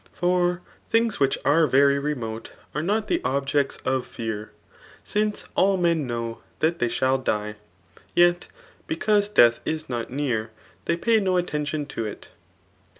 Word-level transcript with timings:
Far 0.13 0.63
idings 0.89 1.19
which 1.19 1.37
are 1.45 1.67
very 1.67 1.99
remote 1.99 2.49
are 2.73 2.81
not 2.81 3.07
the 3.07 3.19
ibbjectsof 3.19 4.03
fear; 4.03 4.51
sinoe 5.05 5.45
all 5.53 5.77
men 5.77 6.07
know 6.07 6.41
that 6.57 6.79
they 6.79 6.89
shall 6.89 7.19
die, 7.19 7.57
yet 8.15 8.47
because 8.87 9.29
deat^ 9.29 9.59
Js 9.63 9.89
Mt 9.89 10.09
near, 10.09 10.49
they 10.85 10.97
pay 10.97 11.19
no 11.19 11.37
attention 11.37 11.85
to 11.85 12.03
it. 12.07 12.29